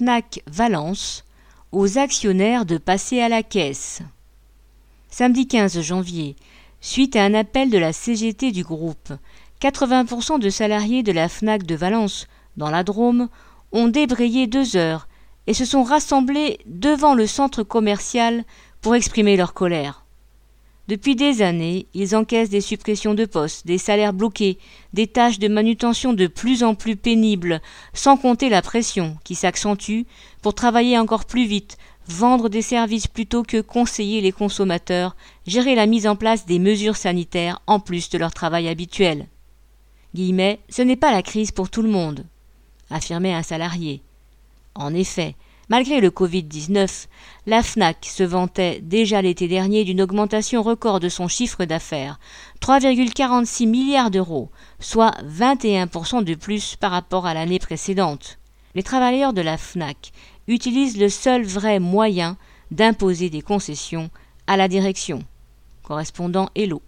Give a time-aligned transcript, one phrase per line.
[0.00, 1.26] FNAC Valence
[1.72, 4.00] aux actionnaires de passer à la caisse.
[5.10, 6.36] Samedi 15 janvier,
[6.80, 9.12] suite à un appel de la CGT du groupe,
[9.60, 13.28] 80% de salariés de la FNAC de Valence, dans la Drôme,
[13.72, 15.06] ont débrayé deux heures
[15.46, 18.44] et se sont rassemblés devant le centre commercial
[18.80, 19.99] pour exprimer leur colère.
[20.90, 24.58] Depuis des années, ils encaissent des suppressions de postes, des salaires bloqués,
[24.92, 27.62] des tâches de manutention de plus en plus pénibles,
[27.94, 30.00] sans compter la pression qui s'accentue
[30.42, 35.14] pour travailler encore plus vite, vendre des services plutôt que conseiller les consommateurs,
[35.46, 39.28] gérer la mise en place des mesures sanitaires en plus de leur travail habituel.
[40.16, 42.26] Guillemets, ce n'est pas la crise pour tout le monde,
[42.90, 44.02] affirmait un salarié.
[44.74, 45.36] En effet,
[45.70, 47.06] Malgré le Covid-19,
[47.46, 52.18] la FNAC se vantait déjà l'été dernier d'une augmentation record de son chiffre d'affaires,
[52.60, 58.40] 3,46 milliards d'euros, soit 21% de plus par rapport à l'année précédente.
[58.74, 60.10] Les travailleurs de la FNAC
[60.48, 62.36] utilisent le seul vrai moyen
[62.72, 64.10] d'imposer des concessions
[64.48, 65.22] à la direction.
[65.84, 66.82] Correspondant Hello.